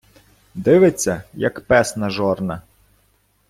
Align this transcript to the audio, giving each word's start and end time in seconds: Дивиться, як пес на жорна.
Дивиться, 0.55 1.23
як 1.33 1.59
пес 1.65 1.95
на 1.97 2.09
жорна. 2.09 2.61